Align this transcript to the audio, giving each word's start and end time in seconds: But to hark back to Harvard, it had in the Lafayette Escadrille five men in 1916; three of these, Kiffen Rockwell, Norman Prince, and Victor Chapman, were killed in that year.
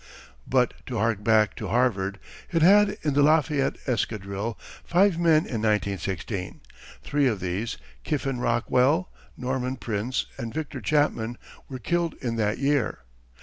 But 0.47 0.73
to 0.87 0.97
hark 0.97 1.23
back 1.23 1.55
to 1.57 1.67
Harvard, 1.67 2.19
it 2.51 2.63
had 2.63 2.97
in 3.03 3.13
the 3.13 3.21
Lafayette 3.21 3.77
Escadrille 3.85 4.57
five 4.83 5.19
men 5.19 5.45
in 5.45 5.61
1916; 5.61 6.59
three 7.03 7.27
of 7.27 7.39
these, 7.39 7.77
Kiffen 8.03 8.39
Rockwell, 8.39 9.11
Norman 9.37 9.75
Prince, 9.75 10.25
and 10.39 10.51
Victor 10.55 10.81
Chapman, 10.81 11.37
were 11.69 11.77
killed 11.77 12.15
in 12.19 12.35
that 12.37 12.57
year. 12.57 13.01